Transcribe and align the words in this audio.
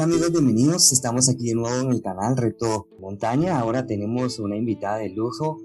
Hola 0.00 0.14
amigos, 0.14 0.32
bienvenidos. 0.32 0.92
Estamos 0.92 1.28
aquí 1.28 1.48
de 1.48 1.54
nuevo 1.54 1.78
en 1.78 1.92
el 1.92 2.00
canal 2.00 2.34
Reto 2.34 2.88
Montaña. 3.00 3.58
Ahora 3.58 3.86
tenemos 3.86 4.38
una 4.38 4.56
invitada 4.56 4.96
de 4.96 5.10
lujo. 5.10 5.60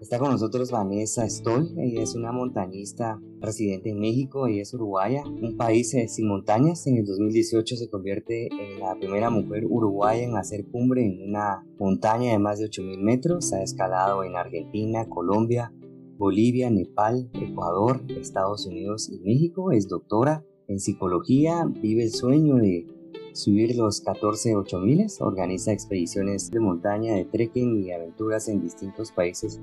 Está 0.00 0.18
con 0.18 0.30
nosotros 0.30 0.70
Vanessa 0.70 1.28
Stoll. 1.28 1.78
Ella 1.78 2.02
es 2.02 2.14
una 2.14 2.32
montañista 2.32 3.20
residente 3.38 3.90
en 3.90 4.00
México. 4.00 4.46
Ella 4.46 4.62
es 4.62 4.72
uruguaya, 4.72 5.24
un 5.26 5.58
país 5.58 5.92
eh, 5.92 6.08
sin 6.08 6.26
montañas. 6.26 6.86
En 6.86 6.96
el 6.96 7.04
2018 7.04 7.76
se 7.76 7.90
convierte 7.90 8.46
en 8.46 8.80
la 8.80 8.94
primera 8.98 9.28
mujer 9.28 9.66
uruguaya 9.66 10.24
en 10.24 10.38
hacer 10.38 10.64
cumbre 10.64 11.04
en 11.04 11.28
una 11.28 11.62
montaña 11.78 12.32
de 12.32 12.38
más 12.38 12.58
de 12.58 12.70
8.000 12.70 12.98
metros. 13.02 13.52
Ha 13.52 13.62
escalado 13.62 14.24
en 14.24 14.36
Argentina, 14.36 15.06
Colombia, 15.06 15.70
Bolivia, 16.16 16.70
Nepal, 16.70 17.28
Ecuador, 17.34 18.00
Estados 18.08 18.64
Unidos 18.64 19.10
y 19.10 19.18
México. 19.18 19.70
Es 19.70 19.86
doctora 19.86 20.46
en 20.66 20.80
psicología. 20.80 21.70
Vive 21.82 22.04
el 22.04 22.12
sueño 22.12 22.54
de 22.54 22.95
subir 23.36 23.76
los 23.76 24.00
14 24.00 24.56
8000, 24.56 25.06
organiza 25.20 25.72
expediciones 25.72 26.50
de 26.50 26.58
montaña, 26.58 27.14
de 27.14 27.26
trekking 27.26 27.84
y 27.84 27.92
aventuras 27.92 28.48
en 28.48 28.62
distintos 28.62 29.12
países 29.12 29.60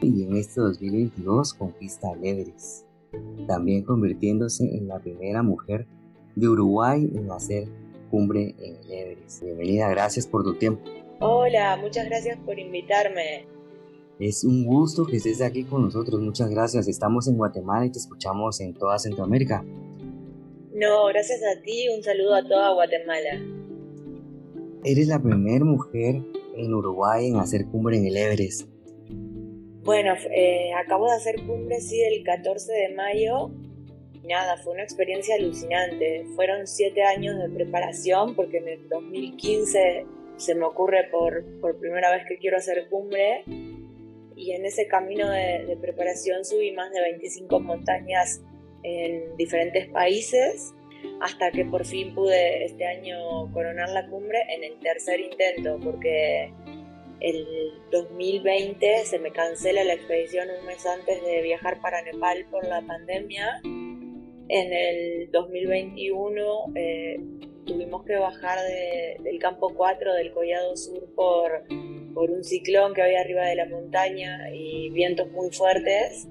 y 0.00 0.22
en 0.22 0.36
este 0.36 0.60
2022 0.60 1.54
conquista 1.54 2.12
el 2.12 2.24
Everest, 2.24 2.86
también 3.46 3.82
convirtiéndose 3.82 4.64
en 4.64 4.86
la 4.86 5.00
primera 5.00 5.42
mujer 5.42 5.86
de 6.36 6.48
Uruguay 6.48 7.10
en 7.14 7.30
hacer 7.30 7.68
cumbre 8.10 8.54
en 8.58 8.76
el 8.84 8.92
Everest. 8.92 9.42
Bienvenida, 9.42 9.88
gracias 9.90 10.26
por 10.26 10.44
tu 10.44 10.54
tiempo. 10.54 10.82
Hola, 11.20 11.76
muchas 11.82 12.06
gracias 12.06 12.38
por 12.44 12.58
invitarme. 12.58 13.46
Es 14.20 14.44
un 14.44 14.64
gusto 14.64 15.06
que 15.06 15.16
estés 15.16 15.42
aquí 15.42 15.64
con 15.64 15.82
nosotros, 15.82 16.20
muchas 16.20 16.50
gracias. 16.50 16.86
Estamos 16.86 17.26
en 17.26 17.36
Guatemala 17.36 17.86
y 17.86 17.90
te 17.90 17.98
escuchamos 17.98 18.60
en 18.60 18.74
toda 18.74 18.98
Centroamérica. 19.00 19.64
No, 20.82 21.06
gracias 21.06 21.40
a 21.44 21.62
ti, 21.62 21.88
un 21.96 22.02
saludo 22.02 22.34
a 22.34 22.42
toda 22.42 22.72
Guatemala. 22.72 23.40
Eres 24.82 25.06
la 25.06 25.22
primera 25.22 25.64
mujer 25.64 26.16
en 26.56 26.74
Uruguay 26.74 27.28
en 27.28 27.36
hacer 27.36 27.66
cumbre 27.66 27.98
en 27.98 28.06
el 28.06 28.16
Everest. 28.16 28.66
Bueno, 29.84 30.14
eh, 30.34 30.72
acabo 30.74 31.06
de 31.06 31.12
hacer 31.12 31.36
cumbre, 31.46 31.80
sí, 31.80 32.02
el 32.02 32.24
14 32.24 32.72
de 32.72 32.94
mayo. 32.96 33.52
Nada, 34.28 34.56
fue 34.56 34.72
una 34.72 34.82
experiencia 34.82 35.36
alucinante. 35.36 36.24
Fueron 36.34 36.66
siete 36.66 37.04
años 37.04 37.38
de 37.38 37.48
preparación 37.48 38.34
porque 38.34 38.56
en 38.56 38.66
el 38.66 38.88
2015 38.88 40.04
se 40.36 40.54
me 40.56 40.64
ocurre 40.64 41.08
por, 41.12 41.44
por 41.60 41.78
primera 41.78 42.10
vez 42.10 42.24
que 42.26 42.38
quiero 42.38 42.56
hacer 42.56 42.88
cumbre 42.90 43.44
y 44.34 44.50
en 44.50 44.66
ese 44.66 44.88
camino 44.88 45.30
de, 45.30 45.64
de 45.64 45.76
preparación 45.76 46.44
subí 46.44 46.72
más 46.72 46.90
de 46.90 47.02
25 47.02 47.60
montañas 47.60 48.40
en 48.82 49.36
diferentes 49.36 49.88
países 49.88 50.74
hasta 51.20 51.50
que 51.50 51.64
por 51.64 51.84
fin 51.84 52.14
pude 52.14 52.64
este 52.64 52.86
año 52.86 53.50
coronar 53.52 53.90
la 53.90 54.06
cumbre 54.08 54.38
en 54.50 54.64
el 54.64 54.78
tercer 54.80 55.20
intento, 55.20 55.78
porque 55.82 56.52
el 57.20 57.46
2020 57.90 59.04
se 59.04 59.18
me 59.18 59.30
cancela 59.30 59.84
la 59.84 59.94
expedición 59.94 60.48
un 60.58 60.66
mes 60.66 60.84
antes 60.86 61.22
de 61.24 61.42
viajar 61.42 61.80
para 61.80 62.02
Nepal 62.02 62.44
por 62.50 62.66
la 62.66 62.82
pandemia. 62.82 63.60
En 64.48 64.72
el 64.72 65.30
2021 65.30 66.72
eh, 66.74 67.20
tuvimos 67.64 68.04
que 68.04 68.16
bajar 68.16 68.58
del 69.22 69.38
campo 69.38 69.72
4 69.74 70.14
del 70.14 70.32
Collado 70.32 70.76
Sur 70.76 71.14
por, 71.14 71.64
por 72.12 72.30
un 72.30 72.42
ciclón 72.42 72.92
que 72.94 73.02
había 73.02 73.20
arriba 73.20 73.46
de 73.46 73.54
la 73.54 73.66
montaña 73.66 74.50
y 74.52 74.90
vientos 74.90 75.30
muy 75.30 75.50
fuertes 75.52 76.26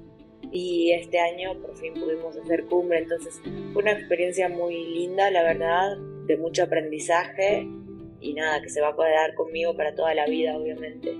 y 0.51 0.91
este 0.91 1.19
año 1.19 1.59
por 1.61 1.77
fin 1.77 1.93
pudimos 1.93 2.35
hacer 2.37 2.65
cumbre, 2.65 2.99
entonces 2.99 3.39
fue 3.73 3.81
una 3.81 3.93
experiencia 3.93 4.49
muy 4.49 4.75
linda, 4.93 5.31
la 5.31 5.43
verdad, 5.43 5.97
de 6.27 6.37
mucho 6.37 6.63
aprendizaje 6.63 7.67
y 8.19 8.33
nada, 8.33 8.61
que 8.61 8.69
se 8.69 8.81
va 8.81 8.89
a 8.89 8.95
quedar 8.95 9.33
conmigo 9.35 9.75
para 9.75 9.95
toda 9.95 10.13
la 10.13 10.27
vida, 10.27 10.57
obviamente. 10.57 11.17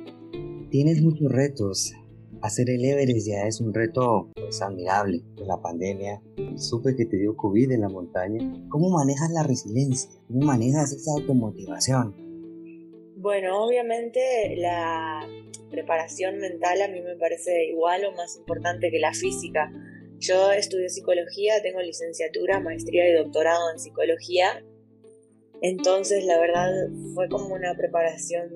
Tienes 0.69 1.01
muchos 1.01 1.31
retos. 1.31 1.93
Hacer 2.41 2.69
el 2.71 2.83
Everest 2.83 3.27
ya 3.27 3.43
es 3.45 3.61
un 3.61 3.73
reto 3.73 4.31
pues 4.33 4.61
admirable 4.61 5.21
la 5.45 5.61
pandemia. 5.61 6.21
Supe 6.55 6.95
que 6.95 7.05
te 7.05 7.17
dio 7.17 7.35
COVID 7.35 7.71
en 7.71 7.81
la 7.81 7.89
montaña. 7.89 8.39
¿Cómo 8.69 8.89
manejas 8.89 9.29
la 9.31 9.43
resiliencia? 9.43 10.09
¿Cómo 10.27 10.45
manejas 10.47 10.91
esa 10.91 11.11
automotivación? 11.11 12.30
Bueno, 13.21 13.63
obviamente 13.63 14.55
la 14.57 15.29
preparación 15.69 16.39
mental 16.39 16.81
a 16.81 16.87
mí 16.87 17.01
me 17.01 17.15
parece 17.17 17.65
igual 17.65 18.03
o 18.05 18.13
más 18.13 18.35
importante 18.35 18.89
que 18.89 18.97
la 18.97 19.13
física. 19.13 19.71
Yo 20.17 20.51
estudio 20.51 20.89
psicología, 20.89 21.61
tengo 21.61 21.81
licenciatura, 21.81 22.59
maestría 22.59 23.07
y 23.07 23.13
doctorado 23.13 23.69
en 23.71 23.77
psicología. 23.77 24.65
Entonces, 25.61 26.25
la 26.25 26.39
verdad, 26.39 26.71
fue 27.13 27.29
como 27.29 27.53
una 27.53 27.75
preparación 27.77 28.49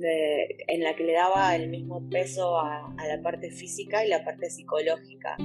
en 0.00 0.84
la 0.84 0.94
que 0.94 1.02
le 1.02 1.14
daba 1.14 1.56
el 1.56 1.68
mismo 1.68 2.08
peso 2.08 2.56
a, 2.56 2.94
la 3.04 3.20
parte 3.20 3.50
física 3.50 4.04
y 4.04 4.08
la 4.08 4.24
parte 4.24 4.48
psicológica. 4.48 5.36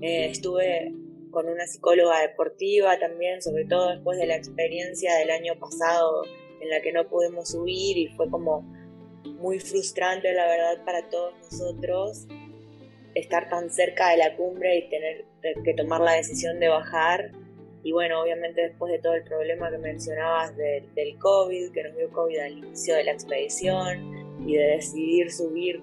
Eh, 0.00 0.26
estuve 0.28 0.92
con 1.30 1.48
una 1.48 1.68
psicóloga 1.68 2.20
deportiva 2.20 2.98
también, 2.98 3.40
sobre 3.42 3.64
todo 3.64 3.90
después 3.90 4.18
de 4.18 4.26
la 4.26 4.34
experiencia 4.34 5.14
del 5.18 5.30
año 5.30 5.56
pasado 5.60 6.24
en 6.62 6.70
la 6.70 6.80
que 6.80 6.92
no 6.92 7.08
pudimos 7.08 7.50
subir 7.50 7.98
y 7.98 8.08
fue 8.08 8.30
como 8.30 8.62
muy 9.40 9.60
frustrante, 9.60 10.32
la 10.32 10.46
verdad, 10.46 10.84
para 10.84 11.08
todos 11.08 11.34
nosotros 11.38 12.26
estar 13.14 13.48
tan 13.50 13.70
cerca 13.70 14.10
de 14.10 14.16
la 14.16 14.36
cumbre 14.36 14.78
y 14.78 14.88
tener 14.88 15.26
que 15.64 15.74
tomar 15.74 16.00
la 16.00 16.12
decisión 16.12 16.58
de 16.60 16.68
bajar. 16.68 17.32
Y 17.82 17.92
bueno, 17.92 18.22
obviamente 18.22 18.62
después 18.62 18.92
de 18.92 19.00
todo 19.00 19.14
el 19.14 19.24
problema 19.24 19.70
que 19.70 19.78
mencionabas 19.78 20.56
del 20.56 21.18
COVID, 21.18 21.72
que 21.72 21.82
nos 21.82 21.96
dio 21.96 22.10
COVID 22.10 22.38
al 22.38 22.52
inicio 22.52 22.94
de 22.94 23.04
la 23.04 23.12
expedición, 23.12 24.22
y 24.46 24.56
de 24.56 24.64
decidir 24.76 25.30
subir 25.30 25.82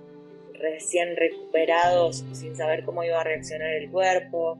recién 0.54 1.16
recuperados 1.16 2.26
sin 2.34 2.56
saber 2.56 2.84
cómo 2.84 3.04
iba 3.04 3.22
a 3.22 3.24
reaccionar 3.24 3.74
el 3.74 3.90
cuerpo. 3.90 4.58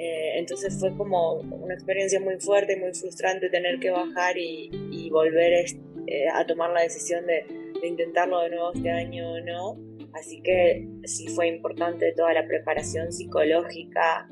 Eh, 0.00 0.38
entonces 0.38 0.80
fue 0.80 0.96
como 0.96 1.34
una 1.34 1.74
experiencia 1.74 2.18
muy 2.20 2.40
fuerte 2.40 2.72
y 2.74 2.80
muy 2.80 2.94
frustrante 2.94 3.50
tener 3.50 3.78
que 3.80 3.90
bajar 3.90 4.34
y, 4.38 5.10
volver 5.10 5.66
eh, 6.06 6.26
a 6.32 6.46
tomar 6.46 6.70
la 6.70 6.80
decisión 6.80 7.26
de, 7.26 7.44
intentarlo 7.86 8.40
de 8.40 8.48
nuevo 8.48 8.72
este 8.72 8.90
año 8.90 9.32
o 9.32 9.40
no. 9.40 9.78
Así 10.14 10.40
que 10.40 10.88
sí 11.04 11.28
fue 11.28 11.48
importante 11.48 12.14
toda 12.16 12.32
la 12.32 12.46
preparación 12.46 13.12
psicológica, 13.12 14.26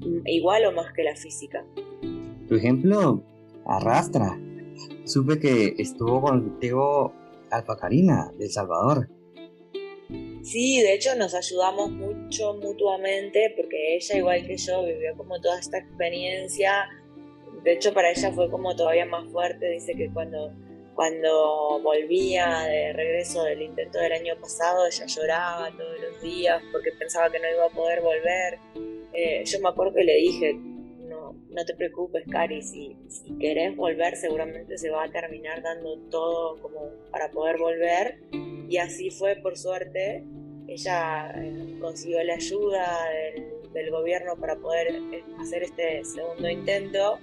mm, 0.00 0.26
igual 0.26 0.66
o 0.66 0.72
más 0.72 0.92
que 0.92 1.04
la 1.04 1.14
física. 1.14 1.64
Tu 2.48 2.56
ejemplo 2.56 3.22
arrastra. 3.64 4.36
Supe 5.04 5.38
que 5.38 5.74
estuvo 5.78 6.20
contigo 6.20 7.12
Alfa 7.52 7.76
Karina 7.76 8.32
de 8.38 8.46
El 8.46 8.50
Salvador. 8.50 9.08
Sí, 10.42 10.80
de 10.82 10.94
hecho 10.94 11.14
nos 11.14 11.34
ayudamos 11.34 11.90
mucho 11.90 12.54
mutuamente 12.54 13.52
porque 13.56 13.96
ella, 13.96 14.16
igual 14.16 14.46
que 14.46 14.56
yo, 14.56 14.84
vivió 14.84 15.16
como 15.16 15.40
toda 15.40 15.58
esta 15.58 15.78
experiencia. 15.78 16.88
De 17.62 17.72
hecho, 17.74 17.94
para 17.94 18.10
ella 18.10 18.32
fue 18.32 18.50
como 18.50 18.74
todavía 18.74 19.06
más 19.06 19.30
fuerte. 19.30 19.70
Dice 19.70 19.94
que 19.94 20.10
cuando 20.12 20.52
cuando 20.94 21.80
volvía 21.82 22.64
de 22.66 22.92
regreso 22.92 23.44
del 23.44 23.62
intento 23.62 23.98
del 23.98 24.12
año 24.12 24.34
pasado, 24.40 24.86
ella 24.86 25.06
lloraba 25.06 25.70
todos 25.70 26.00
los 26.00 26.22
días 26.22 26.62
porque 26.70 26.90
pensaba 26.98 27.30
que 27.30 27.38
no 27.38 27.50
iba 27.50 27.66
a 27.66 27.70
poder 27.70 28.02
volver. 28.02 28.58
Eh, 29.14 29.42
yo 29.44 29.60
me 29.60 29.70
acuerdo 29.70 29.94
que 29.94 30.04
le 30.04 30.16
dije, 30.16 30.54
no, 30.54 31.34
no 31.48 31.64
te 31.64 31.74
preocupes, 31.74 32.24
Cari, 32.30 32.62
si, 32.62 32.96
si 33.08 33.38
querés 33.38 33.74
volver 33.76 34.16
seguramente 34.16 34.76
se 34.76 34.90
va 34.90 35.04
a 35.04 35.10
terminar 35.10 35.62
dando 35.62 35.98
todo 36.10 36.60
como 36.60 36.90
para 37.10 37.30
poder 37.30 37.58
volver. 37.58 38.18
Y 38.72 38.78
así 38.78 39.10
fue, 39.10 39.36
por 39.36 39.58
suerte. 39.58 40.24
Ella 40.66 41.30
eh, 41.36 41.76
consiguió 41.78 42.24
la 42.24 42.36
ayuda 42.36 42.98
del, 43.74 43.90
gobierno 43.90 44.34
para 44.40 44.56
poder 44.56 44.94
eh, 45.12 45.22
hacer 45.38 45.64
este 45.64 46.02
segundo 46.06 46.48
intento 46.48 47.18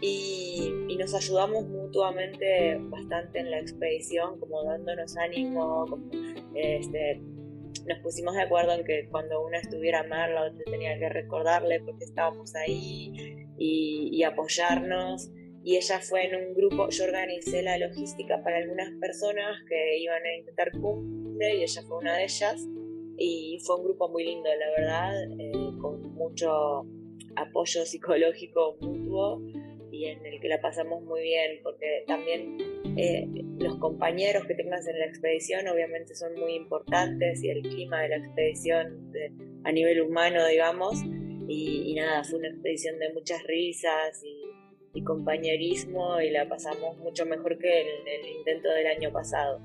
y, 0.00 0.96
nos 0.98 1.12
ayudamos 1.14 1.66
mutuamente 1.68 2.78
bastante 2.80 3.40
en 3.40 3.50
la 3.50 3.58
expedición, 3.58 4.40
como 4.40 4.64
dándonos 4.64 5.16
ánimo, 5.18 5.84
este, 6.54 7.20
nos 7.86 7.98
pusimos 8.02 8.34
de 8.34 8.42
acuerdo 8.42 8.72
en 8.72 8.84
que 8.84 9.08
cuando 9.10 9.44
una 9.44 9.58
estuviera 9.58 10.04
mal, 10.04 10.34
la 10.34 10.44
otra 10.44 10.64
tenía 10.70 10.98
que 10.98 11.10
recordarle 11.10 11.80
porque 11.80 12.04
estábamos 12.04 12.54
ahí 12.54 13.46
y, 13.58 14.22
apoyarnos. 14.22 15.30
Y 15.68 15.76
ella 15.76 16.00
fue 16.00 16.24
en 16.24 16.34
un 16.34 16.54
grupo, 16.54 16.88
yo 16.88 17.04
organicé 17.04 17.60
la 17.60 17.76
logística 17.76 18.42
para 18.42 18.56
algunas 18.56 18.90
personas 18.98 19.62
que 19.68 19.98
iban 19.98 20.24
a 20.24 20.34
intentar 20.34 20.72
cumple 20.72 21.56
y 21.56 21.62
ella 21.62 21.82
fue 21.82 21.98
una 21.98 22.16
de 22.16 22.24
ellas. 22.24 22.66
Y 23.18 23.58
fue 23.62 23.76
un 23.76 23.84
grupo 23.84 24.08
muy 24.08 24.24
lindo, 24.24 24.48
la 24.48 24.70
verdad, 24.70 25.24
eh, 25.38 25.52
con 25.78 26.14
mucho 26.14 26.86
apoyo 27.36 27.84
psicológico 27.84 28.78
mutuo 28.80 29.42
y 29.92 30.06
en 30.06 30.24
el 30.24 30.40
que 30.40 30.48
la 30.48 30.58
pasamos 30.58 31.02
muy 31.02 31.20
bien, 31.20 31.60
porque 31.62 32.02
también 32.06 32.56
eh, 32.96 33.28
los 33.58 33.76
compañeros 33.76 34.46
que 34.46 34.54
tengas 34.54 34.88
en 34.88 34.98
la 34.98 35.04
expedición 35.04 35.68
obviamente 35.68 36.14
son 36.14 36.34
muy 36.40 36.54
importantes 36.54 37.44
y 37.44 37.50
el 37.50 37.60
clima 37.60 38.00
de 38.00 38.08
la 38.08 38.16
expedición 38.16 39.12
a 39.64 39.72
nivel 39.72 40.00
humano, 40.00 40.46
digamos, 40.46 41.02
y, 41.46 41.94
nada, 41.94 42.24
fue 42.24 42.38
una 42.38 42.48
expedición 42.48 42.98
de 42.98 43.12
muchas 43.12 43.42
risas 43.44 44.22
y, 44.24 44.47
y 44.94 45.02
compañerismo 45.02 46.20
y 46.20 46.30
la 46.30 46.48
pasamos 46.48 46.96
mucho 46.98 47.26
mejor 47.26 47.58
que 47.58 47.80
el 47.80 48.36
intento 48.38 48.68
del 48.68 48.86
año 48.86 49.12
pasado. 49.12 49.60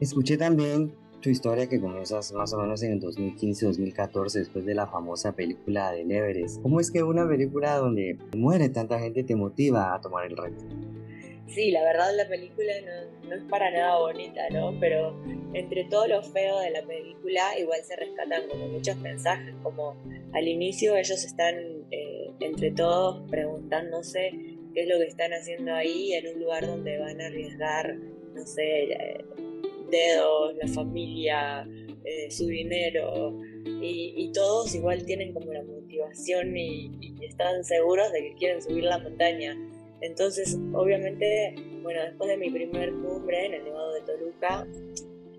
Escuché 0.00 0.36
también 0.36 0.92
tu 1.20 1.30
historia 1.30 1.68
que 1.68 1.80
comienzas 1.80 2.32
más 2.32 2.52
o 2.52 2.58
menos 2.58 2.82
en 2.82 2.92
el 2.92 3.00
2015-2014 3.00 4.32
después 4.32 4.64
de 4.64 4.74
la 4.74 4.86
famosa 4.86 5.32
película 5.32 5.90
de 5.92 6.02
Everest. 6.02 6.62
¿Cómo 6.62 6.80
es 6.80 6.90
que 6.90 7.02
una 7.02 7.26
película 7.28 7.76
donde 7.76 8.18
muere 8.36 8.68
tanta 8.68 8.98
gente 8.98 9.24
te 9.24 9.34
motiva 9.34 9.94
a 9.94 10.00
tomar 10.00 10.26
el 10.26 10.36
reto? 10.36 10.64
Sí, 11.48 11.70
la 11.70 11.82
verdad 11.82 12.10
la 12.16 12.28
película 12.28 12.72
no, 13.24 13.34
es 13.34 13.42
para 13.50 13.70
nada 13.70 13.98
bonita, 13.98 14.42
¿no? 14.50 14.78
Pero 14.78 15.16
entre 15.52 15.84
todo 15.84 16.06
lo 16.06 16.22
feo 16.22 16.60
de 16.60 16.70
la 16.70 16.82
película 16.82 17.58
igual 17.58 17.80
se 17.82 17.96
rescatan 17.96 18.48
como 18.48 18.68
muchos 18.68 18.96
mensajes, 18.98 19.54
como 19.62 19.96
al 20.32 20.46
inicio 20.46 20.96
ellos 20.96 21.24
están 21.24 21.75
entre 22.40 22.70
todos 22.72 23.28
preguntándose 23.30 24.30
qué 24.74 24.82
es 24.82 24.88
lo 24.88 24.98
que 24.98 25.06
están 25.06 25.32
haciendo 25.32 25.74
ahí 25.74 26.12
en 26.12 26.34
un 26.34 26.40
lugar 26.42 26.66
donde 26.66 26.98
van 26.98 27.20
a 27.20 27.26
arriesgar, 27.26 27.96
no 27.96 28.46
sé, 28.46 28.92
eh, 28.92 29.24
dedos, 29.90 30.54
la 30.56 30.68
familia, 30.68 31.66
eh, 32.04 32.30
su 32.30 32.46
dinero, 32.46 33.38
y, 33.80 34.30
todos 34.32 34.74
igual 34.74 35.04
tienen 35.04 35.32
como 35.32 35.52
la 35.52 35.62
motivación 35.62 36.56
y, 36.56 36.90
están 37.22 37.64
seguros 37.64 38.12
de 38.12 38.22
que 38.22 38.34
quieren 38.34 38.62
subir 38.62 38.84
la 38.84 38.98
montaña. 38.98 39.56
Entonces, 40.00 40.56
obviamente, 40.72 41.54
bueno, 41.82 42.02
después 42.02 42.28
de 42.28 42.36
mi 42.36 42.50
primer 42.50 42.92
cumbre 42.92 43.46
en 43.46 43.54
el 43.54 43.64
Nevado 43.64 43.94
de 43.94 44.00
Toluca, 44.02 44.66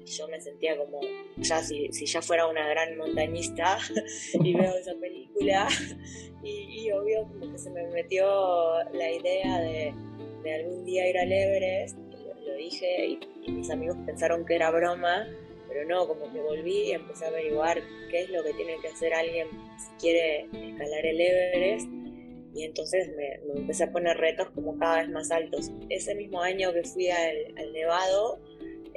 yo 0.07 0.27
me 0.27 0.39
sentía 0.41 0.77
como, 0.77 0.99
ya 1.37 1.61
si, 1.61 1.91
si 1.91 2.05
ya 2.05 2.21
fuera 2.21 2.47
una 2.47 2.67
gran 2.67 2.97
montañista 2.97 3.77
y 4.43 4.53
veo 4.53 4.75
esa 4.75 4.93
película, 4.95 5.67
y, 6.43 6.89
obvio 6.91 7.23
como 7.27 7.51
que 7.51 7.57
se 7.57 7.69
me 7.69 7.87
metió 7.87 8.25
la 8.93 9.11
idea 9.11 9.59
de, 9.59 9.93
de 10.43 10.53
algún 10.53 10.85
día 10.85 11.09
ir 11.09 11.17
al 11.17 11.31
Everest 11.31 11.97
lo 12.47 12.55
dije 12.55 13.19
y, 13.43 13.51
mis 13.51 13.69
amigos 13.69 13.97
pensaron 14.05 14.45
que 14.45 14.55
era 14.55 14.71
broma, 14.71 15.25
pero 15.69 15.85
no, 15.85 16.07
como 16.07 16.31
que 16.33 16.41
volví 16.41 16.89
y 16.89 16.91
empecé 16.91 17.25
a 17.25 17.27
averiguar 17.29 17.81
qué 18.11 18.21
es 18.21 18.29
lo 18.29 18.43
que 18.43 18.53
tiene 18.53 18.77
que 18.81 18.89
hacer 18.89 19.13
alguien 19.13 19.47
si 19.77 19.89
quiere 20.01 20.41
escalar 20.51 21.05
el 21.05 21.21
Everest 21.21 21.87
y 22.53 22.63
entonces 22.63 23.09
me, 23.15 23.35
empecé 23.59 23.85
a 23.85 23.91
poner 23.91 24.17
retos 24.17 24.49
como 24.49 24.77
cada 24.77 25.01
vez 25.01 25.09
más 25.09 25.31
altos. 25.31 25.71
Ese 25.89 26.15
mismo 26.15 26.41
año 26.41 26.73
que 26.73 26.83
fui 26.83 27.09
al, 27.09 27.71
Nevado, 27.71 28.39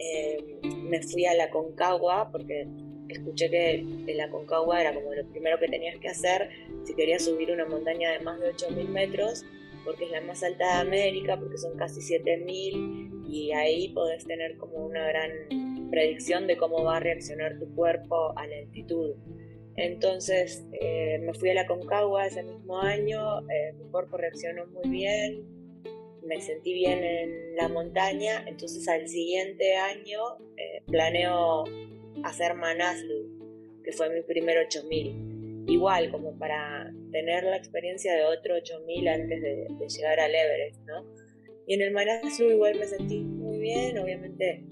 eh, 0.00 0.60
me 0.64 1.02
fui 1.02 1.26
a 1.26 1.34
la 1.34 1.50
Concagua 1.50 2.30
porque 2.32 2.66
escuché 3.08 3.50
que 3.50 4.14
la 4.14 4.30
Concagua 4.30 4.80
era 4.80 4.94
como 4.94 5.12
lo 5.12 5.26
primero 5.28 5.58
que 5.58 5.68
tenías 5.68 5.98
que 5.98 6.08
hacer 6.08 6.48
si 6.84 6.94
querías 6.94 7.24
subir 7.24 7.50
una 7.50 7.66
montaña 7.66 8.12
de 8.12 8.20
más 8.20 8.40
de 8.40 8.52
8.000 8.52 8.88
metros 8.88 9.44
porque 9.84 10.04
es 10.04 10.10
la 10.10 10.20
más 10.20 10.42
alta 10.42 10.64
de 10.64 10.88
América, 10.88 11.38
porque 11.38 11.56
son 11.56 11.76
casi 11.76 12.00
7000 12.00 13.24
y 13.26 13.52
ahí 13.52 13.88
podés 13.92 14.26
tener 14.26 14.56
como 14.56 14.84
una 14.86 15.06
gran 15.06 15.88
predicción 15.90 16.46
de 16.46 16.56
cómo 16.56 16.84
va 16.84 16.98
a 16.98 17.00
reaccionar 17.00 17.58
tu 17.58 17.74
cuerpo 17.74 18.36
a 18.36 18.46
la 18.46 18.56
altitud. 18.56 19.16
Entonces 19.76 20.66
eh, 20.80 21.18
me 21.20 21.32
fui 21.34 21.50
a 21.50 21.54
la 21.54 21.66
Concagua 21.66 22.26
ese 22.26 22.42
mismo 22.42 22.78
año, 22.80 23.40
eh, 23.48 23.72
mi 23.78 23.90
cuerpo 23.90 24.16
reaccionó 24.16 24.66
muy 24.66 24.88
bien, 24.90 25.59
me 26.30 26.40
sentí 26.40 26.72
bien 26.72 27.02
en 27.02 27.56
la 27.56 27.66
montaña, 27.68 28.44
entonces 28.46 28.86
al 28.86 29.08
siguiente 29.08 29.74
año 29.74 30.20
eh, 30.56 30.80
planeo 30.86 31.64
hacer 32.22 32.54
Manaslu, 32.54 33.82
que 33.82 33.90
fue 33.90 34.08
mi 34.10 34.22
primer 34.22 34.58
8000 34.58 35.66
igual 35.66 36.10
como 36.12 36.38
para 36.38 36.92
tener 37.10 37.42
la 37.44 37.56
experiencia 37.56 38.14
de 38.14 38.24
otro 38.24 38.54
8000 38.54 39.08
antes 39.08 39.42
de, 39.42 39.66
llegar 39.88 40.20
al 40.20 40.32
Everest, 40.32 40.80
¿no? 40.86 41.04
Y 41.66 41.74
en 41.74 41.82
el 41.82 41.92
Manaslu 41.92 42.50
igual 42.50 42.78
me 42.78 42.86
sentí 42.86 43.18
muy 43.18 43.58
bien, 43.58 43.98
obviamente 43.98 44.64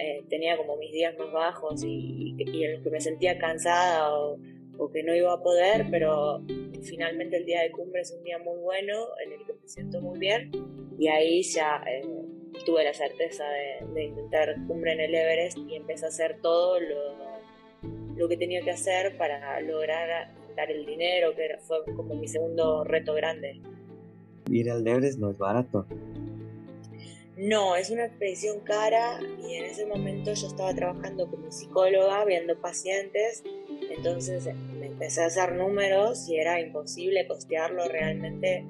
eh, 0.00 0.24
tenía 0.28 0.56
como 0.56 0.76
mis 0.78 0.92
días 0.92 1.16
más 1.16 1.32
bajos 1.32 1.84
y, 1.84 2.34
en 2.38 2.72
los 2.74 2.82
que 2.82 2.90
me 2.90 3.00
sentía 3.00 3.38
cansada 3.38 4.12
o, 4.18 4.36
que 4.92 5.04
no 5.04 5.14
iba 5.14 5.32
a 5.32 5.42
poder, 5.42 5.86
pero 5.90 6.40
finalmente 6.82 7.36
el 7.36 7.44
día 7.44 7.62
de 7.62 7.70
cumbre 7.70 8.02
es 8.02 8.12
un 8.12 8.22
día 8.24 8.38
muy 8.38 8.58
bueno 8.60 9.06
en 9.24 9.32
el 9.32 9.46
que 9.46 9.52
me 9.54 9.68
siento 9.68 10.00
muy 10.00 10.18
bien 10.18 10.50
y 10.98 11.08
ahí 11.08 11.42
ya 11.42 11.82
eh, 11.86 12.02
tuve 12.66 12.84
la 12.84 12.94
certeza 12.94 13.44
de, 13.48 13.86
de 13.94 14.04
intentar 14.04 14.54
cumbre 14.66 14.92
en 14.92 15.00
el 15.00 15.14
Everest 15.14 15.58
y 15.58 15.76
empecé 15.76 16.06
a 16.06 16.08
hacer 16.08 16.40
todo 16.40 16.80
lo 16.80 17.28
lo 18.18 18.28
que 18.28 18.36
tenía 18.36 18.60
que 18.62 18.72
hacer 18.72 19.16
para 19.16 19.60
lograr 19.60 20.34
dar 20.56 20.70
el 20.72 20.84
dinero, 20.84 21.34
que 21.36 21.56
fue 21.60 21.84
como 21.94 22.16
mi 22.16 22.26
segundo 22.26 22.82
reto 22.82 23.14
grande. 23.14 23.60
Ir 24.50 24.70
al 24.70 24.86
Everest 24.86 25.20
no 25.20 25.30
es 25.30 25.38
barato. 25.38 25.86
No, 27.36 27.76
es 27.76 27.90
una 27.90 28.06
expedición 28.06 28.58
cara 28.64 29.20
y 29.46 29.54
en 29.54 29.66
ese 29.66 29.86
momento 29.86 30.34
yo 30.34 30.48
estaba 30.48 30.74
trabajando 30.74 31.30
como 31.30 31.52
psicóloga, 31.52 32.24
viendo 32.24 32.60
pacientes, 32.60 33.44
entonces 33.96 34.48
empecé 34.98 35.22
a 35.22 35.26
hacer 35.26 35.54
números 35.54 36.28
y 36.28 36.38
era 36.38 36.60
imposible 36.60 37.24
costearlo 37.28 37.86
realmente 37.86 38.64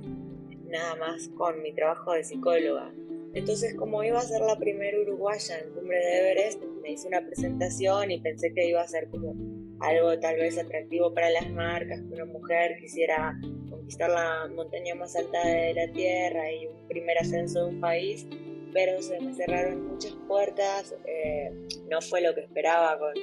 nada 0.66 0.94
más 0.96 1.30
con 1.38 1.62
mi 1.62 1.72
trabajo 1.72 2.12
de 2.12 2.22
psicóloga. 2.22 2.92
Entonces, 3.32 3.74
como 3.74 4.04
iba 4.04 4.18
a 4.18 4.22
ser 4.22 4.42
la 4.42 4.58
primera 4.58 5.00
uruguaya 5.00 5.58
en 5.58 5.72
Cumbre 5.72 5.96
de 5.96 6.18
Everest, 6.18 6.62
me 6.82 6.92
hice 6.92 7.08
una 7.08 7.24
presentación 7.24 8.10
y 8.10 8.20
pensé 8.20 8.52
que 8.52 8.68
iba 8.68 8.82
a 8.82 8.86
ser 8.86 9.08
como 9.08 9.34
algo 9.80 10.18
tal 10.20 10.36
vez 10.36 10.58
atractivo 10.58 11.14
para 11.14 11.30
las 11.30 11.48
marcas, 11.50 11.98
que 12.02 12.14
una 12.14 12.26
mujer 12.26 12.76
quisiera 12.78 13.34
conquistar 13.70 14.10
la 14.10 14.50
montaña 14.54 14.94
más 14.96 15.16
alta 15.16 15.46
de 15.46 15.72
la 15.72 15.90
Tierra 15.94 16.52
y 16.52 16.66
un 16.66 16.88
primer 16.88 17.16
ascenso 17.16 17.64
de 17.64 17.70
un 17.70 17.80
país, 17.80 18.26
pero 18.74 19.00
se 19.00 19.18
me 19.18 19.32
cerraron 19.32 19.88
muchas 19.88 20.12
puertas, 20.26 20.94
eh, 21.06 21.50
no 21.88 22.02
fue 22.02 22.20
lo 22.20 22.34
que 22.34 22.42
esperaba 22.42 22.98
con, 22.98 23.14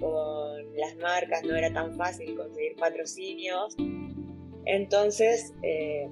con, 0.00 0.61
las 0.76 0.96
marcas, 0.96 1.42
no 1.44 1.54
era 1.54 1.72
tan 1.72 1.94
fácil 1.96 2.36
conseguir 2.36 2.76
patrocinios, 2.76 3.76
entonces 4.64 5.52
eh, 5.62 6.08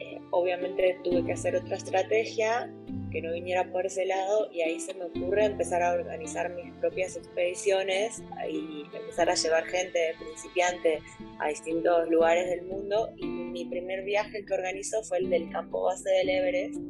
eh, 0.00 0.18
obviamente 0.30 0.98
tuve 1.04 1.24
que 1.24 1.32
hacer 1.32 1.56
otra 1.56 1.76
estrategia 1.76 2.72
que 3.12 3.20
no 3.20 3.32
viniera 3.32 3.70
por 3.70 3.84
ese 3.84 4.06
lado 4.06 4.48
y 4.50 4.62
ahí 4.62 4.80
se 4.80 4.94
me 4.94 5.04
ocurre 5.04 5.44
empezar 5.44 5.82
a 5.82 5.92
organizar 5.92 6.50
mis 6.54 6.72
propias 6.76 7.16
expediciones 7.16 8.22
y 8.50 8.84
empezar 8.96 9.28
a 9.28 9.34
llevar 9.34 9.64
gente 9.64 10.14
principiante 10.18 10.98
a 11.38 11.48
distintos 11.48 12.08
lugares 12.08 12.48
del 12.48 12.62
mundo. 12.62 13.10
Y 13.16 13.26
mi 13.26 13.66
primer 13.66 14.02
viaje 14.04 14.44
que 14.44 14.54
organizó 14.54 15.02
fue 15.04 15.18
el 15.18 15.28
del 15.28 15.50
campo 15.50 15.82
base 15.82 16.08
del 16.08 16.30
Everest, 16.30 16.80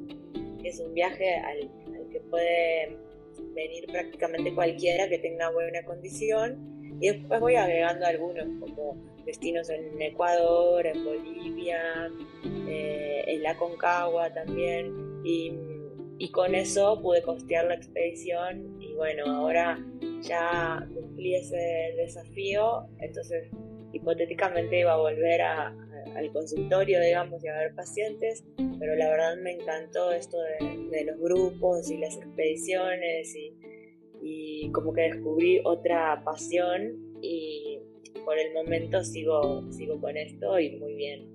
que 0.62 0.69
es 0.69 0.78
un 0.78 0.95
viaje 0.95 1.35
al, 1.35 1.69
que 2.11 2.21
puede 2.21 2.97
venir 3.54 3.87
prácticamente 3.90 4.54
cualquiera 4.54 5.09
que 5.09 5.19
tenga 5.19 5.50
buena 5.50 5.83
condición 5.85 6.81
y 7.00 7.08
después 7.08 7.40
voy 7.40 7.56
agregando 7.56 8.06
algunos 8.06 8.44
como 8.61 8.96
destinos 9.25 9.70
en 9.70 10.00
Ecuador, 10.00 10.87
en 10.87 11.04
Bolivia, 11.04 12.11
eh, 12.68 13.25
en 13.26 13.42
la 13.42 13.56
Concagua 13.56 14.32
también. 14.32 14.92
Y 15.25 15.52
y 16.22 16.30
con 16.30 16.54
eso 16.54 17.00
pude 17.02 17.20
costear 17.20 17.64
la 17.64 17.75
expedición 17.75 18.80
y 18.80 18.94
bueno, 18.94 19.25
ahora 19.26 19.84
ya 20.20 20.87
cumplí 20.94 21.34
ese 21.34 21.94
desafío, 21.96 22.87
entonces 23.00 23.50
hipotéticamente 23.92 24.78
iba 24.78 24.92
a 24.92 24.99
volver 24.99 25.42
al 25.42 26.32
consultorio, 26.32 27.00
digamos, 27.00 27.42
y 27.42 27.49
a 27.49 27.58
ver 27.58 27.75
pacientes, 27.75 28.44
pero 28.78 28.94
la 28.94 29.08
verdad 29.08 29.37
me 29.38 29.54
encantó 29.54 30.12
esto 30.12 30.37
de, 30.61 31.04
los 31.06 31.18
grupos 31.18 31.90
y 31.90 31.99
las 31.99 32.16
expediciones 32.16 33.34
y, 33.34 33.56
y, 34.23 34.71
como 34.73 34.93
que 34.93 35.02
descubrí 35.02 35.61
otra 35.64 36.23
pasión 36.25 37.14
y 37.21 37.79
por 38.25 38.38
el 38.38 38.52
momento 38.55 39.02
sigo, 39.02 39.71
sigo 39.73 40.00
con 40.00 40.17
esto 40.17 40.59
y 40.59 40.76
muy 40.79 40.95
bien. 40.95 41.29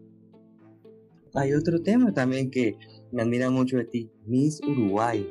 Hay 1.33 1.53
otro 1.53 1.81
tema 1.81 2.13
también 2.13 2.49
que 2.49 2.77
me 3.11 3.21
admira 3.21 3.49
mucho 3.49 3.77
de 3.77 3.85
ti, 3.85 4.09
Miss 4.25 4.61
Uruguay. 4.61 5.27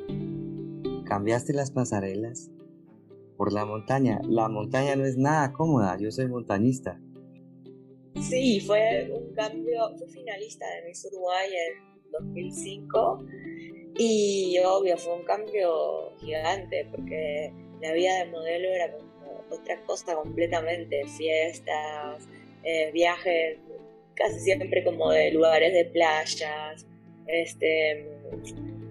Cambiaste 1.05 1.53
las 1.53 1.71
pasarelas 1.71 2.51
por 3.35 3.51
la 3.51 3.65
montaña. 3.65 4.19
La 4.23 4.49
montaña 4.49 4.95
no 4.95 5.05
es 5.05 5.17
nada 5.17 5.53
cómoda, 5.53 5.97
yo 5.99 6.11
soy 6.11 6.27
montañista. 6.27 6.99
Sí, 8.21 8.59
fue 8.61 9.11
un 9.13 9.33
cambio, 9.33 9.95
fui 9.97 10.07
finalista 10.07 10.65
de 10.65 10.87
Miss 10.87 11.07
Uruguay 11.11 11.49
en 11.51 12.11
2005 12.11 13.25
y 13.95 14.57
obvio 14.59 14.97
fue 14.97 15.15
un 15.15 15.23
cambio 15.23 16.13
gigante 16.19 16.87
porque 16.91 17.51
la 17.81 17.93
vida 17.93 18.19
de 18.19 18.31
modelo 18.31 18.69
era 18.69 18.91
como 18.91 19.43
otra 19.49 19.81
cosa 19.85 20.15
completamente, 20.15 21.05
fiestas, 21.07 22.27
eh, 22.63 22.91
viajes 22.91 23.57
casi 24.15 24.39
siempre 24.39 24.83
como 24.83 25.11
de 25.11 25.31
lugares 25.31 25.73
de 25.73 25.85
playas, 25.85 26.85
este, 27.27 28.05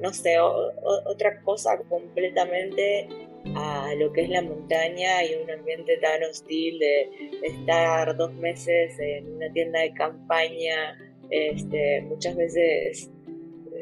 no 0.01 0.13
sé, 0.13 0.39
otra 0.39 1.43
cosa 1.43 1.77
completamente 1.89 3.09
a 3.55 3.95
lo 3.97 4.13
que 4.13 4.23
es 4.23 4.29
la 4.29 4.43
montaña 4.43 5.25
y 5.25 5.35
un 5.35 5.51
ambiente 5.51 5.97
tan 5.99 6.23
hostil 6.25 6.79
de 6.79 7.11
estar 7.43 8.17
dos 8.17 8.33
meses 8.35 8.99
en 8.99 9.37
una 9.37 9.53
tienda 9.53 9.81
de 9.81 9.93
campaña 9.95 10.99
este, 11.31 12.03
muchas 12.03 12.37
veces 12.37 13.11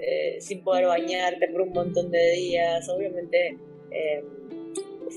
eh, 0.03 0.37
sin 0.41 0.63
poder 0.63 0.87
bañarte 0.87 1.49
por 1.49 1.63
un 1.63 1.73
montón 1.73 2.11
de 2.11 2.31
días. 2.33 2.89
Obviamente 2.89 3.59
eh, 3.91 4.25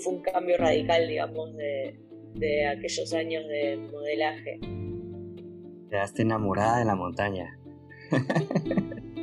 fue 0.04 0.14
un 0.14 0.22
cambio 0.22 0.58
radical, 0.58 1.08
digamos, 1.08 1.56
de, 1.56 1.96
de 2.36 2.68
aquellos 2.68 3.14
años 3.14 3.48
de 3.48 3.78
modelaje. 3.92 4.60
Quedaste 5.90 6.22
enamorada 6.24 6.80
de 6.80 6.86
la 6.86 6.96
montaña. 6.96 7.58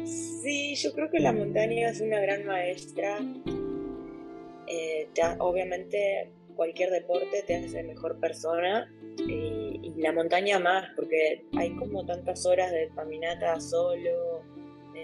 sí, 0.05 0.75
yo 0.77 0.93
creo 0.93 1.11
que 1.11 1.21
la 1.21 1.33
montaña 1.33 1.91
es 1.91 2.01
una 2.01 2.21
gran 2.21 2.45
maestra. 2.47 3.19
Eh, 4.67 5.09
obviamente 5.39 6.33
cualquier 6.57 6.91
deporte 6.91 7.43
te 7.47 7.57
hace 7.57 7.83
mejor 7.83 8.19
persona 8.19 8.91
y, 9.19 9.93
la 9.97 10.13
montaña 10.13 10.59
más, 10.59 10.89
porque 10.97 11.47
hay 11.57 11.75
como 11.77 12.05
tantas 12.05 12.45
horas 12.45 12.71
de 12.73 12.91
caminata 12.95 13.59
solo, 13.61 14.43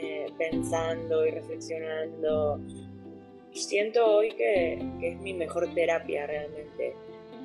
eh, 0.03 0.27
pensando 0.39 1.27
y 1.27 1.31
reflexionando. 1.31 2.61
Siento 3.53 4.07
hoy 4.07 4.31
que, 4.33 4.75
es 5.03 5.21
mi 5.21 5.35
mejor 5.35 5.73
terapia 5.75 6.27
realmente, 6.27 6.95